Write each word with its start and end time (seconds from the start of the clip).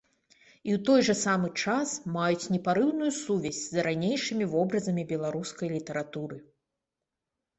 І 0.35 0.69
ў 0.75 0.77
той 0.87 1.01
жа 1.07 1.15
самы 1.23 1.49
час 1.65 1.89
маюць 2.15 2.49
непарыўную 2.55 3.11
сувязь 3.17 3.59
з 3.75 3.85
ранейшымі 3.87 4.45
вобразамі 4.53 5.03
беларускай 5.11 5.67
літаратуры. 5.77 6.37